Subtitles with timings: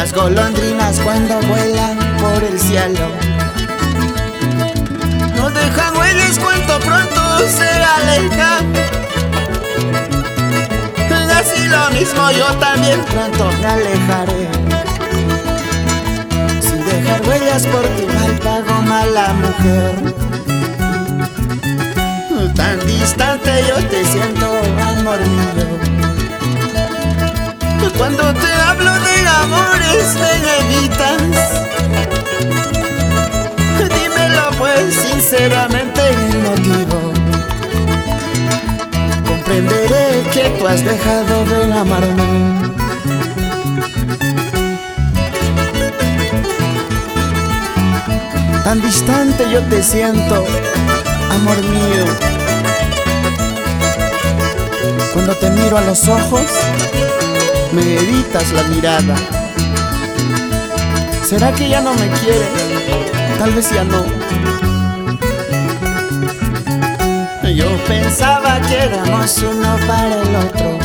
[0.00, 3.08] las golondrinas cuando vuelan por el cielo.
[5.34, 7.20] No dejan huellas cuanto pronto
[7.58, 8.64] se alejan.
[11.38, 14.48] Así lo mismo yo también pronto me alejaré.
[16.60, 20.14] Sin dejar huellas por tu mal pago, mala mujer.
[22.54, 24.46] Tan distante yo te siento,
[24.92, 25.88] amor mío.
[27.98, 29.07] Cuando te hablo de
[29.42, 30.16] amores
[30.58, 31.58] evitas
[33.78, 37.12] Dímelo pues sinceramente el motivo.
[39.26, 42.68] Comprenderé que tú has dejado de amarme.
[48.64, 50.44] Tan distante yo te siento,
[51.30, 52.04] amor mío.
[55.14, 56.42] Cuando te miro a los ojos
[57.72, 59.14] me evitas la mirada.
[61.24, 62.46] ¿Será que ya no me quiere?
[63.38, 64.04] Tal vez ya no.
[67.54, 70.77] Yo pensaba que éramos uno para el otro.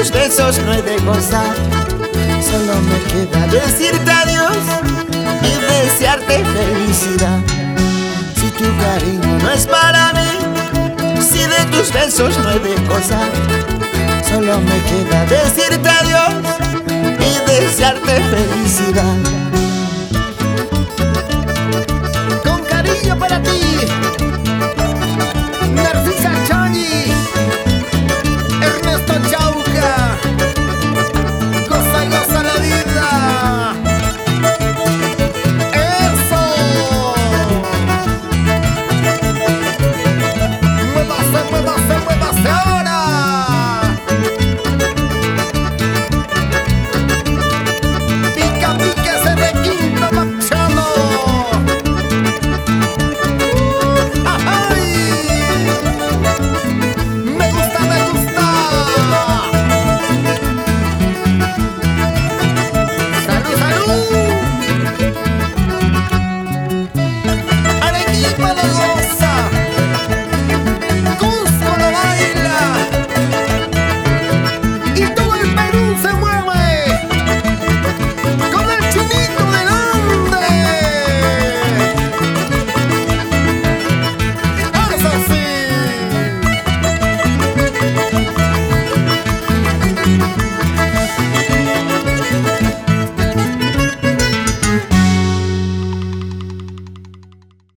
[0.00, 1.54] Tus besos no he de gozar,
[2.40, 4.56] solo me queda decirte adiós
[5.42, 7.38] y desearte felicidad.
[8.34, 13.30] Si tu cariño no es para mí, si de tus besos no he de gozar,
[14.26, 16.34] solo me queda decirte adiós
[17.20, 19.39] y desearte felicidad.